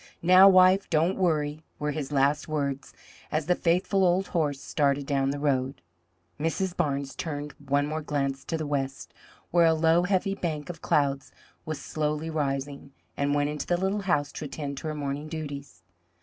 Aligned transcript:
Now, 0.23 0.49
wife, 0.49 0.89
don't 0.89 1.15
worry!" 1.15 1.63
were 1.77 1.91
his 1.91 2.11
last 2.11 2.47
words 2.47 2.91
as 3.31 3.45
the 3.45 3.53
faithful 3.53 4.03
old 4.03 4.29
horse 4.29 4.59
started 4.59 5.05
down 5.05 5.29
the 5.29 5.37
road. 5.37 5.79
Mrs. 6.39 6.75
Barnes 6.75 7.13
turned 7.13 7.51
one 7.63 7.85
more 7.85 8.01
glance 8.01 8.43
to 8.45 8.57
the 8.57 8.65
west, 8.65 9.13
where 9.51 9.67
a 9.67 9.75
low, 9.75 10.01
heavy 10.01 10.33
bank 10.33 10.71
of 10.71 10.81
clouds 10.81 11.31
was 11.67 11.79
slowly 11.79 12.31
rising, 12.31 12.93
and 13.15 13.35
went 13.35 13.51
into 13.51 13.67
the 13.67 13.77
little 13.77 14.01
house 14.01 14.31
to 14.31 14.45
attend 14.45 14.77
to 14.79 14.87
her 14.87 14.95
morning 14.95 15.27
duties. 15.27 15.83